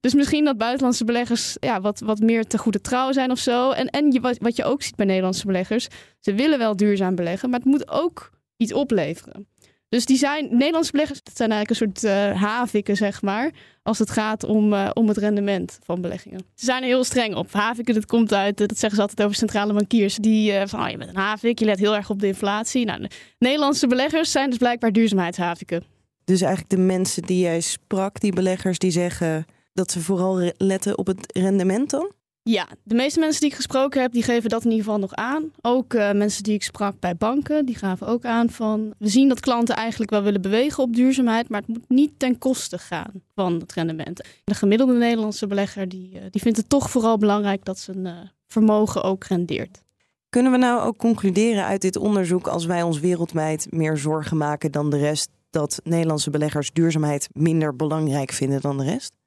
Dus 0.00 0.14
misschien 0.14 0.44
dat 0.44 0.58
buitenlandse 0.58 1.04
beleggers 1.04 1.56
ja, 1.60 1.80
wat, 1.80 2.00
wat 2.00 2.20
meer 2.20 2.46
te 2.46 2.58
goede 2.58 2.80
trouw 2.80 3.12
zijn 3.12 3.30
of 3.30 3.38
zo. 3.38 3.70
En, 3.70 3.86
en 3.86 4.12
je, 4.12 4.20
wat, 4.20 4.38
wat 4.38 4.56
je 4.56 4.64
ook 4.64 4.82
ziet 4.82 4.96
bij 4.96 5.06
Nederlandse 5.06 5.46
beleggers... 5.46 5.88
ze 6.20 6.34
willen 6.34 6.58
wel 6.58 6.76
duurzaam 6.76 7.14
beleggen, 7.14 7.50
maar 7.50 7.58
het 7.58 7.68
moet 7.68 7.90
ook 7.90 8.30
iets 8.56 8.72
opleveren. 8.72 9.48
Dus 9.90 10.04
die 10.04 10.16
zijn, 10.16 10.48
Nederlandse 10.50 10.92
beleggers, 10.92 11.22
dat 11.22 11.36
zijn 11.36 11.50
eigenlijk 11.50 11.80
een 11.80 12.02
soort 12.02 12.04
uh, 12.04 12.42
haviken, 12.42 12.96
zeg 12.96 13.22
maar. 13.22 13.50
Als 13.82 13.98
het 13.98 14.10
gaat 14.10 14.44
om, 14.44 14.72
uh, 14.72 14.90
om 14.92 15.08
het 15.08 15.16
rendement 15.16 15.78
van 15.82 16.00
beleggingen. 16.00 16.38
Ze 16.54 16.64
zijn 16.64 16.82
er 16.82 16.88
heel 16.88 17.04
streng 17.04 17.34
op. 17.34 17.52
Haviken, 17.52 17.94
dat 17.94 18.06
komt 18.06 18.32
uit, 18.32 18.56
dat 18.56 18.78
zeggen 18.78 18.94
ze 18.94 19.00
altijd 19.00 19.22
over 19.22 19.36
centrale 19.36 19.72
bankiers. 19.72 20.16
Die 20.16 20.66
van, 20.66 20.82
oh, 20.82 20.90
je 20.90 20.96
bent 20.96 21.10
een 21.10 21.16
havik, 21.16 21.58
je 21.58 21.64
let 21.64 21.78
heel 21.78 21.96
erg 21.96 22.10
op 22.10 22.20
de 22.20 22.26
inflatie. 22.26 22.84
Nou, 22.84 23.06
Nederlandse 23.38 23.86
beleggers 23.86 24.30
zijn 24.30 24.48
dus 24.48 24.58
blijkbaar 24.58 24.92
duurzaamheidshaviken. 24.92 25.82
Dus 26.24 26.40
eigenlijk 26.40 26.70
de 26.70 26.78
mensen 26.78 27.22
die 27.22 27.40
jij 27.40 27.60
sprak, 27.60 28.20
die 28.20 28.32
beleggers, 28.32 28.78
die 28.78 28.90
zeggen 28.90 29.46
dat 29.72 29.90
ze 29.90 30.00
vooral 30.00 30.52
letten 30.56 30.98
op 30.98 31.06
het 31.06 31.32
rendement 31.32 31.90
dan? 31.90 32.12
Ja, 32.42 32.68
de 32.82 32.94
meeste 32.94 33.20
mensen 33.20 33.40
die 33.40 33.50
ik 33.50 33.56
gesproken 33.56 34.00
heb, 34.00 34.12
die 34.12 34.22
geven 34.22 34.50
dat 34.50 34.64
in 34.64 34.70
ieder 34.70 34.84
geval 34.84 35.00
nog 35.00 35.14
aan. 35.14 35.52
Ook 35.60 35.94
uh, 35.94 36.12
mensen 36.12 36.42
die 36.42 36.54
ik 36.54 36.62
sprak 36.62 37.00
bij 37.00 37.16
banken, 37.16 37.66
die 37.66 37.74
gaven 37.74 38.06
ook 38.06 38.24
aan 38.24 38.50
van... 38.50 38.94
we 38.98 39.08
zien 39.08 39.28
dat 39.28 39.40
klanten 39.40 39.76
eigenlijk 39.76 40.10
wel 40.10 40.22
willen 40.22 40.40
bewegen 40.40 40.82
op 40.82 40.94
duurzaamheid... 40.94 41.48
maar 41.48 41.60
het 41.60 41.68
moet 41.68 41.88
niet 41.88 42.12
ten 42.16 42.38
koste 42.38 42.78
gaan 42.78 43.22
van 43.34 43.52
het 43.52 43.72
rendement. 43.72 44.24
De 44.44 44.54
gemiddelde 44.54 44.92
Nederlandse 44.92 45.46
belegger 45.46 45.88
die, 45.88 46.14
uh, 46.14 46.20
die 46.30 46.40
vindt 46.40 46.58
het 46.58 46.68
toch 46.68 46.90
vooral 46.90 47.18
belangrijk... 47.18 47.64
dat 47.64 47.78
zijn 47.78 48.06
uh, 48.06 48.12
vermogen 48.46 49.02
ook 49.02 49.24
rendeert. 49.24 49.82
Kunnen 50.28 50.52
we 50.52 50.58
nou 50.58 50.80
ook 50.80 50.96
concluderen 50.96 51.64
uit 51.64 51.80
dit 51.80 51.96
onderzoek... 51.96 52.46
als 52.46 52.66
wij 52.66 52.82
ons 52.82 53.00
wereldwijd 53.00 53.66
meer 53.70 53.96
zorgen 53.96 54.36
maken 54.36 54.72
dan 54.72 54.90
de 54.90 54.98
rest... 54.98 55.30
dat 55.50 55.80
Nederlandse 55.84 56.30
beleggers 56.30 56.70
duurzaamheid 56.72 57.28
minder 57.32 57.76
belangrijk 57.76 58.32
vinden 58.32 58.60
dan 58.60 58.78
de 58.78 58.84
rest? 58.84 59.18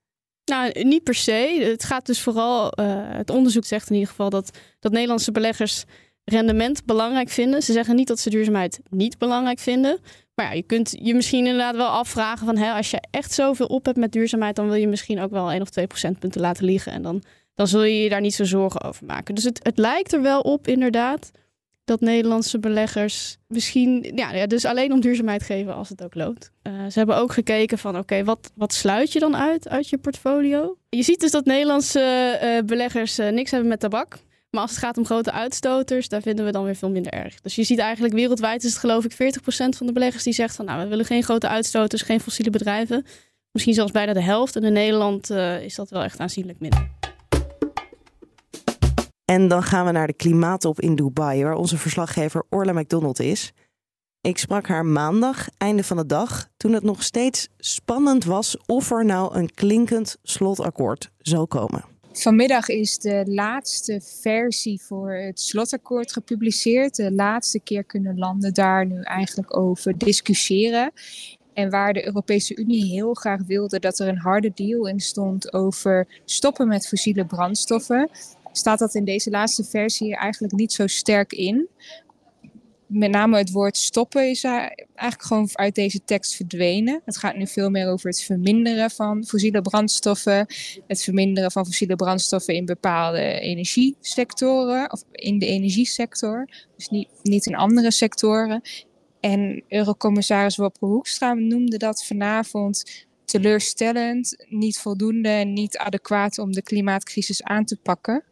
Nou, 0.46 0.84
niet 0.84 1.04
per 1.04 1.16
se. 1.16 1.66
Het 1.70 1.84
gaat 1.84 2.06
dus 2.06 2.22
vooral, 2.22 2.80
uh, 2.80 2.86
het 2.98 3.30
onderzoek 3.30 3.66
zegt 3.66 3.90
in 3.90 3.96
ieder 3.96 4.10
geval 4.10 4.30
dat, 4.30 4.58
dat 4.80 4.92
Nederlandse 4.92 5.32
beleggers 5.32 5.84
rendement 6.26 6.86
belangrijk 6.86 7.30
vinden. 7.30 7.64
Ze 7.64 7.72
zeggen 7.72 7.96
niet 7.96 8.08
dat 8.08 8.20
ze 8.20 8.30
duurzaamheid 8.30 8.80
niet 8.90 9.18
belangrijk 9.18 9.60
vinden. 9.60 10.00
Maar 10.36 10.46
ja, 10.46 10.52
je 10.52 10.64
kunt 10.64 10.96
je 11.02 11.14
misschien 11.14 11.46
inderdaad 11.46 11.76
wel 11.76 11.88
afvragen 11.88 12.46
van 12.46 12.58
hè, 12.58 12.72
als 12.72 12.92
je 12.92 13.02
echt 13.12 13.32
zoveel 13.32 13.66
op 13.66 13.86
hebt 13.86 13.98
met 13.98 14.12
duurzaamheid, 14.12 14.56
dan 14.56 14.66
wil 14.66 14.76
je 14.76 14.88
misschien 14.88 15.20
ook 15.20 15.32
wel 15.32 15.52
1 15.52 15.62
of 15.62 15.70
2 15.70 15.88
procentpunten 15.88 16.42
laten 16.42 16.66
liggen. 16.66 16.92
En 16.92 17.02
dan, 17.02 17.24
dan 17.56 17.68
zul 17.68 17.84
je 17.84 18.04
je 18.04 18.10
daar 18.10 18.22
niet 18.22 18.34
zo 18.34 18.44
zorgen 18.44 18.84
over 18.84 19.06
maken. 19.06 19.36
Dus 19.36 19.44
het, 19.44 19.60
het 19.64 19.78
lijkt 19.78 20.14
er 20.14 20.22
wel 20.22 20.42
op, 20.42 20.68
inderdaad 20.68 21.32
dat 21.86 22.02
Nederlandse 22.02 22.60
beleggers 22.60 23.38
misschien 23.48 24.12
ja, 24.16 24.48
dus 24.48 24.66
alleen 24.66 24.92
om 24.92 25.00
duurzaamheid 25.00 25.44
geven 25.44 25.76
als 25.76 25.90
het 25.90 26.04
ook 26.04 26.16
loont. 26.16 26.52
Uh, 26.64 26.74
ze 26.74 26.98
hebben 26.98 27.18
ook 27.18 27.34
gekeken 27.34 27.78
van 27.78 27.98
oké, 27.98 28.24
wat, 28.24 28.52
wat 28.56 28.74
sluit 28.74 29.12
je 29.12 29.20
dan 29.20 29.36
uit 29.36 29.70
uit 29.70 29.90
je 29.90 29.98
portfolio? 29.98 30.78
Je 30.90 31.04
ziet 31.04 31.20
dus 31.20 31.32
dat 31.32 31.46
Nederlandse 31.46 32.40
uh, 32.44 32.66
beleggers 32.66 33.20
uh, 33.20 33.30
niks 33.30 33.52
hebben 33.52 33.70
met 33.70 33.80
tabak. 33.80 34.18
Maar 34.50 34.62
als 34.62 34.72
het 34.72 34.80
gaat 34.80 34.98
om 34.98 35.06
grote 35.06 35.32
uitstoters, 35.32 36.08
daar 36.08 36.22
vinden 36.22 36.46
we 36.46 36.52
dan 36.52 36.64
weer 36.64 36.76
veel 36.76 36.90
minder 36.90 37.12
erg. 37.12 37.42
Dus 37.42 37.56
je 37.56 37.64
ziet 37.64 37.80
eigenlijk 37.80 38.14
wereldwijd 38.14 38.64
is 38.64 38.70
het 38.70 38.80
geloof 38.80 39.06
ik 39.06 39.14
40% 39.14 39.16
van 39.78 39.88
de 39.88 39.94
beleggers 39.94 40.24
die 40.24 40.34
zegt 40.34 40.56
van 40.56 40.66
nou 40.66 40.84
we 40.84 40.88
willen 40.88 41.06
geen 41.06 41.24
grote 41.24 41.48
uitstoters, 41.48 42.02
geen 42.02 42.20
fossiele 42.20 42.50
bedrijven. 42.50 43.06
Misschien 43.52 43.74
zelfs 43.74 43.92
bijna 43.92 44.14
de 44.14 44.22
helft. 44.22 44.56
En 44.56 44.64
in 44.64 44.74
Nederland 44.74 45.30
is 45.62 45.76
dat 45.76 45.90
wel 45.90 46.04
echt 46.04 46.20
aanzienlijk 46.20 46.60
minder. 46.60 47.03
En 49.34 49.48
dan 49.48 49.64
gaan 49.64 49.86
we 49.86 49.92
naar 49.92 50.08
de 50.08 50.14
klimaattop 50.14 50.82
in 50.82 50.96
Dubai, 50.96 51.44
waar 51.44 51.56
onze 51.56 51.78
verslaggever 51.78 52.44
Orla 52.50 52.74
McDonald 52.74 53.20
is. 53.20 53.52
Ik 54.22 54.38
sprak 54.38 54.68
haar 54.68 54.86
maandag, 54.86 55.48
einde 55.58 55.84
van 55.84 55.98
de 55.98 56.06
dag, 56.06 56.48
toen 56.58 56.74
het 56.74 56.84
nog 56.84 57.04
steeds 57.04 57.48
spannend 57.58 58.24
was 58.24 58.58
of 58.66 58.92
er 58.92 59.06
nou 59.06 59.36
een 59.36 59.54
klinkend 59.54 60.18
slotakkoord 60.24 61.12
zou 61.18 61.46
komen. 61.46 61.84
Vanmiddag 62.12 62.68
is 62.68 62.98
de 62.98 63.24
laatste 63.26 64.02
versie 64.22 64.82
voor 64.82 65.12
het 65.12 65.40
slotakkoord 65.40 66.14
gepubliceerd. 66.14 66.96
De 66.96 67.12
laatste 67.12 67.60
keer 67.60 67.84
kunnen 67.84 68.18
landen 68.18 68.54
daar 68.54 68.86
nu 68.86 69.02
eigenlijk 69.02 69.58
over 69.58 69.98
discussiëren. 69.98 70.92
En 71.54 71.70
waar 71.70 71.94
de 71.94 72.06
Europese 72.06 72.56
Unie 72.56 72.86
heel 72.86 73.14
graag 73.14 73.42
wilde 73.48 73.80
dat 73.80 74.00
er 74.00 74.08
een 74.08 74.18
harde 74.18 74.52
deal 74.56 74.88
in 74.88 75.00
stond 75.00 75.54
over 75.54 76.08
stoppen 76.26 76.68
met 76.68 76.88
fossiele 76.88 77.26
brandstoffen, 77.26 78.10
staat 78.58 78.80
dat 78.80 78.96
in 78.96 79.06
deze 79.06 79.30
laatste 79.30 79.64
versie 79.64 80.16
eigenlijk 80.16 80.54
niet 80.54 80.74
zo 80.74 80.88
sterk 80.88 81.34
in 81.34 81.70
met 82.94 83.12
name 83.12 83.38
het 83.38 83.52
woord 83.52 83.78
stoppen 83.78 84.30
is 84.30 84.44
eigenlijk 84.44 85.24
gewoon 85.24 85.50
uit 85.54 85.76
deze 85.76 86.04
tekst 86.04 86.36
verdwenen. 86.36 87.02
Het 87.06 87.18
gaat 87.18 87.36
nu 87.36 87.48
veel 87.48 87.70
meer 87.70 87.88
over 87.90 88.10
het 88.10 88.22
verminderen 88.24 88.92
van 88.92 89.26
fossiele 89.26 89.62
brandstoffen. 89.62 90.46
Het 90.88 91.04
verminderen 91.04 91.52
van 91.52 91.66
fossiele 91.66 91.96
brandstoffen 91.96 92.56
in 92.56 92.66
bepaalde 92.66 93.40
energiesectoren. 93.40 94.92
Of 94.92 95.04
in 95.12 95.40
de 95.40 95.46
energiesector. 95.46 96.50
Dus 96.76 96.90
niet, 96.90 97.10
niet 97.22 97.46
in 97.46 97.56
andere 97.56 97.92
sectoren. 97.92 98.62
En 99.20 99.64
Eurocommissaris 99.68 100.56
Wopke 100.56 100.86
Hoekstra 100.86 101.34
noemde 101.34 101.78
dat 101.78 102.06
vanavond 102.06 103.06
teleurstellend, 103.34 104.46
niet 104.48 104.78
voldoende 104.78 105.30
en 105.30 105.54
niet 105.54 105.78
adequaat 105.78 106.38
om 106.38 106.52
de 106.52 106.62
klimaatcrisis 106.62 107.44
aan 107.44 107.66
te 107.66 107.78
pakken. 107.78 108.24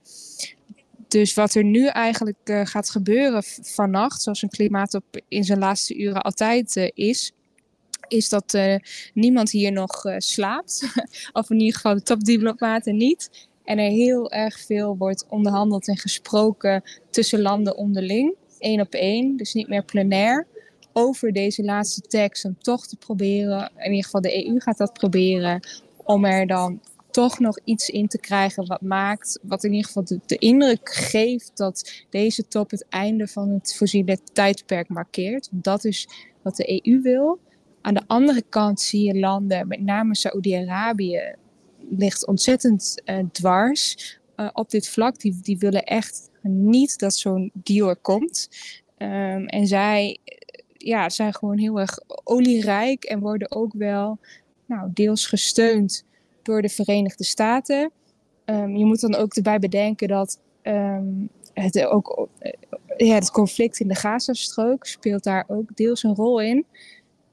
Dus 1.08 1.34
wat 1.34 1.54
er 1.54 1.64
nu 1.64 1.88
eigenlijk 1.88 2.38
uh, 2.44 2.66
gaat 2.66 2.90
gebeuren 2.90 3.44
vannacht, 3.62 4.22
zoals 4.22 4.42
een 4.42 4.50
klimaatop 4.50 5.04
in 5.28 5.44
zijn 5.44 5.60
laatste 5.60 5.98
uren 5.98 6.22
altijd 6.22 6.76
uh, 6.76 6.90
is, 6.94 7.32
is 8.08 8.30
dat 8.30 8.54
uh, 8.54 8.76
niemand 9.14 9.52
hier 9.52 9.72
nog 9.72 10.04
slaapt. 10.18 10.84
of 11.40 11.50
in 11.50 11.60
ieder 11.60 11.76
geval 11.76 11.94
de 11.94 12.04
topdiplomaten 12.04 12.98
niet. 12.98 13.48
En 13.64 13.78
er 13.78 13.92
heel 13.92 14.32
erg 14.32 14.60
veel 14.60 14.98
wordt 14.98 15.26
onderhandeld 15.30 15.88
en 15.88 15.98
gesproken 15.98 16.84
tussen 17.10 17.42
landen 17.42 17.78
onderling. 17.78 18.36
Eén 18.60 18.82
op 18.82 18.94
één, 18.94 19.38
dus 19.38 19.54
niet 19.54 19.68
meer 19.68 19.84
plenair. 19.84 20.48
Over 20.94 21.34
deze 21.34 21.64
laatste 21.64 22.02
tekst 22.02 22.46
om 22.46 22.58
toch 22.60 22.88
te 22.88 22.96
proberen, 22.96 23.72
in 23.78 23.90
ieder 23.90 24.04
geval 24.04 24.22
de 24.22 24.48
EU 24.48 24.60
gaat 24.60 24.78
dat 24.78 24.94
proberen, 24.94 25.68
om 26.04 26.26
er 26.26 26.48
dan 26.48 26.80
toch 27.12 27.40
nog 27.40 27.60
iets 27.64 27.90
in 27.90 28.08
te 28.08 28.20
krijgen 28.20 28.68
wat 28.68 28.82
maakt, 28.82 29.40
wat 29.42 29.64
in 29.64 29.72
ieder 29.72 29.86
geval 29.86 30.06
de, 30.26 30.38
indruk 30.38 30.94
geeft 30.94 31.52
dat 31.58 32.06
deze 32.10 32.48
top 32.48 32.72
het 32.72 32.86
einde 32.90 33.28
van 33.28 33.50
het 33.50 33.76
fossiele 33.76 34.18
tijdperk 34.34 34.90
markeert. 34.90 35.50
Dat 35.52 35.86
is 35.86 36.08
wat 36.42 36.56
de 36.56 36.82
EU 36.86 37.02
wil. 37.02 37.40
Aan 37.82 37.94
de 37.94 38.04
andere 38.08 38.44
kant 38.50 38.82
zie 38.82 39.04
je 39.04 39.20
landen, 39.20 39.68
met 39.68 39.82
name 39.82 40.16
Saoedi-Arabië, 40.16 41.36
ligt 41.90 42.28
ontzettend 42.28 43.02
uh, 43.06 43.20
dwars 43.32 44.20
uh, 44.36 44.50
op 44.54 44.70
dit 44.70 44.90
vlak. 44.90 45.20
Die, 45.20 45.40
die 45.42 45.58
willen 45.58 45.84
echt 45.84 46.30
niet 46.42 47.00
dat 47.00 47.16
zo'n 47.16 47.52
deal 47.54 47.90
er 47.90 47.96
komt. 47.96 48.50
Um, 48.98 49.46
en 49.48 49.68
zij 49.68 50.18
ja, 50.84 51.10
zijn 51.10 51.34
gewoon 51.34 51.58
heel 51.58 51.80
erg 51.80 52.00
olierijk 52.24 53.04
en 53.04 53.20
worden 53.20 53.52
ook 53.52 53.74
wel 53.74 54.20
nou, 54.66 54.90
deels 54.94 55.28
gesteund 55.28 56.06
door 56.42 56.62
de 56.62 56.70
Verenigde 56.70 57.24
Staten. 57.24 57.92
Um, 58.46 58.76
je 58.76 58.86
moet 58.86 59.02
dan 59.02 59.16
ook 59.16 59.34
erbij 59.34 59.60
bedenken 59.60 60.08
dat 60.08 60.40
um, 60.64 61.30
het, 61.54 61.86
ook, 61.86 62.28
uh, 62.42 62.52
ja, 62.98 63.14
het 63.14 63.32
conflict 63.32 63.80
in 63.80 63.88
de 63.88 63.96
Gazastrook 63.96 64.86
speelt 64.86 65.24
daar 65.24 65.46
ook 65.48 65.76
deels 65.76 66.04
een 66.04 66.16
rol 66.16 66.42
in. 66.42 66.66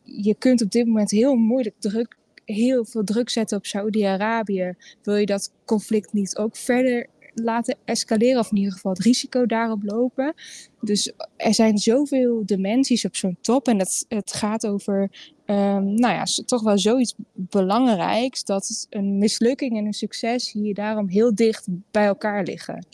Je 0.03 0.35
kunt 0.35 0.63
op 0.63 0.71
dit 0.71 0.87
moment 0.87 1.11
heel 1.11 1.35
moeilijk 1.35 1.75
druk, 1.79 2.17
heel 2.45 2.85
veel 2.85 3.05
druk 3.05 3.31
zetten 3.31 3.57
op 3.57 3.67
Saoedi-Arabië. 3.67 4.75
Wil 5.03 5.17
je 5.17 5.27
dat 5.27 5.53
conflict 5.65 6.13
niet 6.13 6.37
ook 6.37 6.57
verder 6.57 7.07
laten 7.43 7.77
escaleren, 7.85 8.41
of 8.41 8.51
in 8.51 8.57
ieder 8.57 8.73
geval 8.73 8.93
het 8.93 9.03
risico 9.03 9.47
daarop 9.47 9.83
lopen. 9.83 10.35
Dus 10.81 11.13
er 11.37 11.55
zijn 11.55 11.79
zoveel 11.79 12.43
dimensies 12.47 13.05
op 13.05 13.17
zo'n 13.17 13.39
top. 13.41 13.69
En 13.69 13.79
het, 13.79 14.05
het 14.09 14.33
gaat 14.33 14.67
over, 14.67 15.01
um, 15.47 15.95
nou 15.95 16.15
ja, 16.15 16.25
toch 16.47 16.63
wel 16.63 16.79
zoiets 16.79 17.15
belangrijks. 17.33 18.45
Dat 18.45 18.87
een 18.91 19.19
mislukking 19.19 19.77
en 19.79 19.87
een 19.87 19.93
succes 19.93 20.53
hier 20.53 20.75
daarom 20.75 21.09
heel 21.09 21.35
dicht 21.35 21.67
bij 21.91 22.07
elkaar 22.07 22.45
liggen. 22.45 22.87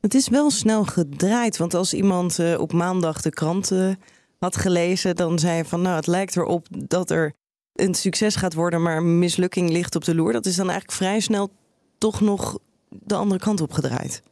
Het 0.00 0.14
is 0.14 0.28
wel 0.28 0.50
snel 0.50 0.84
gedraaid, 0.84 1.56
want 1.56 1.74
als 1.74 1.94
iemand 1.94 2.38
uh, 2.38 2.60
op 2.60 2.72
maandag 2.72 3.22
de 3.22 3.30
kranten 3.30 3.98
had 4.38 4.56
gelezen, 4.56 5.16
dan 5.16 5.38
zei 5.38 5.56
je 5.56 5.64
van, 5.64 5.82
nou, 5.82 5.96
het 5.96 6.06
lijkt 6.06 6.36
erop 6.36 6.66
dat 6.70 7.10
er 7.10 7.32
een 7.72 7.94
succes 7.94 8.36
gaat 8.36 8.54
worden, 8.54 8.82
maar 8.82 8.96
een 8.96 9.18
mislukking 9.18 9.70
ligt 9.70 9.94
op 9.94 10.04
de 10.04 10.14
loer. 10.14 10.32
Dat 10.32 10.46
is 10.46 10.56
dan 10.56 10.70
eigenlijk 10.70 10.98
vrij 10.98 11.20
snel 11.20 11.50
toch 11.98 12.20
nog 12.20 12.58
de 12.88 13.14
andere 13.14 13.40
kant 13.40 13.60
op 13.60 13.72
gedraaid. 13.72 14.22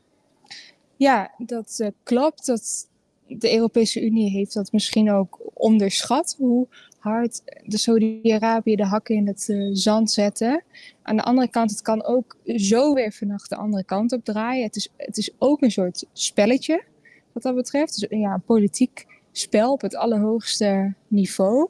Ja, 0.96 1.34
dat 1.38 1.76
uh, 1.80 1.88
klopt. 2.02 2.46
Dat 2.46 2.88
de 3.26 3.54
Europese 3.54 4.04
Unie 4.04 4.30
heeft 4.30 4.54
dat 4.54 4.72
misschien 4.72 5.10
ook 5.10 5.38
onderschat. 5.54 6.34
Hoe 6.38 6.66
hard 6.98 7.42
de 7.64 7.78
Saudi-Arabië 7.78 8.76
de 8.76 8.86
hakken 8.86 9.14
in 9.14 9.26
het 9.26 9.48
uh, 9.48 9.70
zand 9.72 10.10
zetten. 10.10 10.62
Aan 11.02 11.16
de 11.16 11.22
andere 11.22 11.48
kant, 11.48 11.70
het 11.70 11.82
kan 11.82 12.04
ook 12.04 12.36
zo 12.44 12.94
weer 12.94 13.12
vannacht 13.12 13.48
de 13.48 13.56
andere 13.56 13.84
kant 13.84 14.12
op 14.12 14.24
draaien. 14.24 14.64
Het 14.64 14.76
is, 14.76 14.88
het 14.96 15.16
is 15.16 15.30
ook 15.38 15.62
een 15.62 15.70
soort 15.70 16.04
spelletje 16.12 16.84
wat 17.32 17.42
dat 17.42 17.54
betreft. 17.54 18.00
Dus 18.00 18.18
ja, 18.18 18.32
een 18.34 18.42
politiek 18.42 19.06
spel 19.32 19.72
op 19.72 19.80
het 19.80 19.96
allerhoogste 19.96 20.94
niveau. 21.08 21.68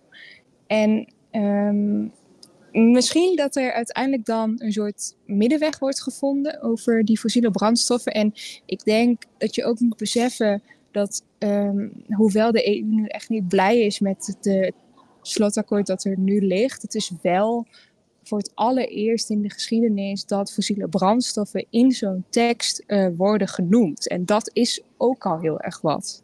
En 0.67 1.13
um, 1.33 2.13
misschien 2.83 3.37
dat 3.37 3.57
er 3.57 3.73
uiteindelijk 3.73 4.25
dan 4.25 4.55
een 4.57 4.73
soort 4.73 5.17
middenweg 5.27 5.79
wordt 5.79 6.03
gevonden 6.03 6.63
over 6.63 7.05
die 7.05 7.19
fossiele 7.19 7.51
brandstoffen. 7.51 8.13
En 8.13 8.33
ik 8.67 8.85
denk 8.85 9.23
dat 9.39 9.55
je 9.55 9.65
ook 9.65 9.81
moet 9.81 9.97
beseffen 9.97 10.63
dat, 10.91 11.25
um, 11.39 11.93
hoewel 12.07 12.53
de 12.53 12.69
EU 12.69 12.85
nu 12.85 13.07
echt 13.07 13.29
niet 13.29 13.49
blij 13.49 13.81
is 13.81 14.01
met 14.01 14.37
het 14.41 14.73
slotakkoord 15.23 15.87
dat 15.87 16.05
er 16.05 16.19
nu 16.19 16.41
ligt, 16.41 16.83
het 16.83 16.95
is 16.95 17.13
wel 17.23 17.67
voor 18.23 18.39
het 18.39 18.51
allereerst 18.55 19.31
in 19.31 19.43
de 19.43 19.51
geschiedenis 19.51 20.25
dat 20.25 20.53
fossiele 20.53 20.89
brandstoffen 20.89 21.67
in 21.71 21.93
zo'n 21.93 22.25
tekst 22.31 22.85
uh, 22.87 23.09
worden 23.17 23.49
genoemd. 23.49 24.09
En 24.09 24.25
dat 24.25 24.51
is 24.53 24.83
ook 24.97 25.27
al 25.27 25.41
heel 25.41 25.61
erg 25.61 25.81
wat. 25.81 26.23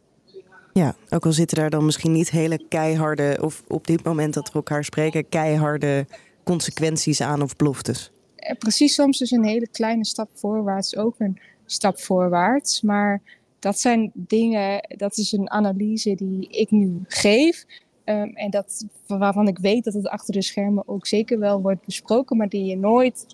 Ja, 0.73 0.95
ook 1.09 1.25
al 1.25 1.33
zitten 1.33 1.57
daar 1.57 1.69
dan 1.69 1.85
misschien 1.85 2.11
niet 2.11 2.31
hele 2.31 2.67
keiharde, 2.69 3.37
of 3.41 3.63
op 3.67 3.87
dit 3.87 4.03
moment 4.03 4.33
dat 4.33 4.47
we 4.47 4.53
elkaar 4.53 4.83
spreken, 4.83 5.29
keiharde 5.29 6.05
consequenties 6.43 7.21
aan 7.21 7.41
of 7.41 7.55
beloftes? 7.55 8.11
Eh, 8.35 8.57
precies, 8.57 8.93
soms 8.93 9.21
is 9.21 9.31
een 9.31 9.45
hele 9.45 9.67
kleine 9.67 10.05
stap 10.05 10.29
voorwaarts 10.33 10.95
ook 10.95 11.15
een 11.17 11.39
stap 11.65 11.99
voorwaarts. 11.99 12.81
Maar 12.81 13.21
dat 13.59 13.79
zijn 13.79 14.11
dingen, 14.13 14.87
dat 14.97 15.17
is 15.17 15.31
een 15.31 15.49
analyse 15.49 16.15
die 16.15 16.47
ik 16.49 16.71
nu 16.71 17.01
geef. 17.07 17.65
Um, 18.05 18.35
en 18.35 18.49
dat, 18.49 18.85
waarvan 19.07 19.47
ik 19.47 19.57
weet 19.57 19.83
dat 19.83 19.93
het 19.93 20.07
achter 20.07 20.33
de 20.33 20.41
schermen 20.41 20.87
ook 20.87 21.07
zeker 21.07 21.39
wel 21.39 21.61
wordt 21.61 21.85
besproken, 21.85 22.37
maar 22.37 22.49
die 22.49 22.65
je 22.65 22.77
nooit 22.77 23.25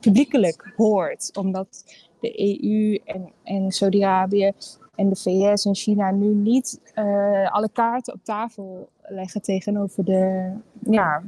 publiekelijk 0.00 0.72
hoort. 0.76 1.30
Omdat 1.36 1.84
de 2.20 2.40
EU 2.40 2.98
en, 3.04 3.32
en 3.42 3.70
Saudi-Arabië 3.70 4.52
en 4.94 5.08
de 5.08 5.16
VS 5.16 5.64
en 5.64 5.74
China 5.74 6.10
nu 6.10 6.34
niet 6.34 6.80
uh, 6.94 7.52
alle 7.52 7.68
kaarten 7.72 8.14
op 8.14 8.20
tafel 8.24 8.88
leggen 9.02 9.42
tegenover 9.42 10.04
de, 10.04 10.50
ja, 10.90 11.22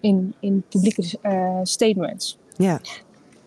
in, 0.00 0.34
in 0.40 0.64
publieke 0.68 1.18
uh, 1.22 1.60
statements. 1.62 2.38
Ja. 2.56 2.80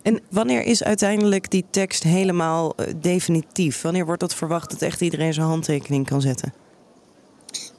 En 0.01 0.19
wanneer 0.29 0.63
is 0.63 0.83
uiteindelijk 0.83 1.51
die 1.51 1.65
tekst 1.69 2.03
helemaal 2.03 2.73
uh, 2.79 2.87
definitief? 3.01 3.81
Wanneer 3.81 4.05
wordt 4.05 4.21
dat 4.21 4.35
verwacht 4.35 4.69
dat 4.69 4.81
echt 4.81 5.01
iedereen 5.01 5.33
zijn 5.33 5.47
handtekening 5.47 6.05
kan 6.05 6.21
zetten? 6.21 6.53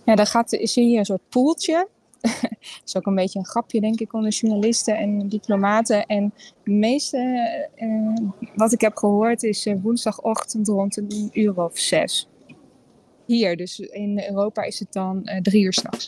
Ja, 0.04 0.14
dan 0.14 0.26
gaat, 0.26 0.52
is 0.52 0.74
hier 0.74 0.98
een 0.98 1.04
soort 1.04 1.28
poeltje. 1.28 1.88
dat 2.20 2.32
is 2.86 2.96
ook 2.96 3.06
een 3.06 3.14
beetje 3.14 3.38
een 3.38 3.46
grapje, 3.46 3.80
denk 3.80 4.00
ik, 4.00 4.12
onder 4.12 4.30
journalisten 4.30 4.96
en 4.96 5.28
diplomaten. 5.28 6.06
En 6.06 6.32
de 6.64 6.70
meeste, 6.70 7.18
uh, 7.76 8.28
wat 8.54 8.72
ik 8.72 8.80
heb 8.80 8.96
gehoord, 8.96 9.42
is 9.42 9.68
woensdagochtend 9.82 10.68
rond 10.68 10.96
een 10.96 11.30
uur 11.32 11.64
of 11.64 11.78
zes. 11.78 12.28
Hier, 13.26 13.56
dus 13.56 13.78
in 13.78 14.24
Europa 14.28 14.62
is 14.62 14.78
het 14.78 14.92
dan 14.92 15.28
drie 15.42 15.64
uur 15.64 15.72
s'nachts. 15.72 16.06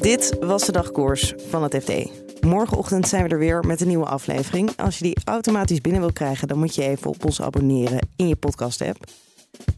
Dit 0.00 0.36
was 0.40 0.64
de 0.66 0.72
dagkoers 0.72 1.34
van 1.48 1.62
het 1.62 1.76
FD. 1.82 1.92
Morgenochtend 2.40 3.08
zijn 3.08 3.22
we 3.24 3.28
er 3.28 3.38
weer 3.38 3.64
met 3.66 3.80
een 3.80 3.88
nieuwe 3.88 4.06
aflevering. 4.06 4.70
Als 4.76 4.98
je 4.98 5.04
die 5.04 5.16
automatisch 5.24 5.80
binnen 5.80 6.00
wil 6.00 6.12
krijgen, 6.12 6.48
dan 6.48 6.58
moet 6.58 6.74
je 6.74 6.82
even 6.82 7.10
op 7.10 7.24
ons 7.24 7.42
abonneren 7.42 8.08
in 8.16 8.28
je 8.28 8.36
podcast-app. 8.36 9.04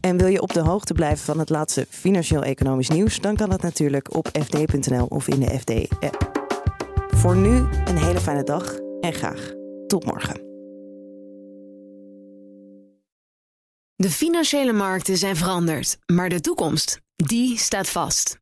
En 0.01 0.17
wil 0.17 0.27
je 0.27 0.41
op 0.41 0.53
de 0.53 0.59
hoogte 0.59 0.93
blijven 0.93 1.25
van 1.25 1.39
het 1.39 1.49
laatste 1.49 1.85
financieel-economisch 1.89 2.89
nieuws, 2.89 3.19
dan 3.19 3.35
kan 3.35 3.49
dat 3.49 3.61
natuurlijk 3.61 4.15
op 4.15 4.27
fd.nl 4.27 5.05
of 5.05 5.27
in 5.27 5.39
de 5.39 5.59
FD-app. 5.59 6.31
Voor 7.07 7.35
nu 7.35 7.65
een 7.85 7.97
hele 7.97 8.19
fijne 8.19 8.43
dag 8.43 8.77
en 8.99 9.13
graag 9.13 9.51
Tot 9.87 10.05
morgen. 10.05 10.41
De 13.95 14.09
financiële 14.09 14.73
markten 14.73 15.17
zijn 15.17 15.35
veranderd, 15.35 15.97
maar 16.05 16.29
de 16.29 16.41
toekomst, 16.41 17.01
die 17.15 17.57
staat 17.57 17.89
vast. 17.89 18.41